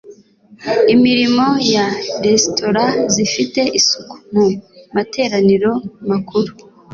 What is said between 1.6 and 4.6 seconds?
ya Resitora Zifite Isuku mu